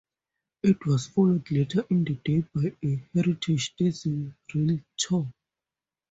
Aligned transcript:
It 0.63 0.83
was 0.87 1.05
followed 1.05 1.51
later 1.51 1.85
in 1.91 2.03
the 2.05 2.15
day 2.15 2.43
by 2.55 2.75
a 2.83 3.03
heritage 3.13 3.75
diesel 3.75 4.33
railtour. 4.51 5.31